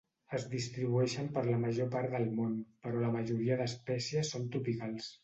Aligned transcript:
Es 0.35 0.45
distribueixen 0.51 1.27
per 1.35 1.43
la 1.49 1.59
major 1.65 1.91
part 1.95 2.11
del 2.15 2.25
món, 2.39 2.55
però 2.87 3.05
la 3.05 3.13
majoria 3.17 3.59
d'espècies 3.61 4.33
són 4.35 4.49
tropicals. 4.57 5.13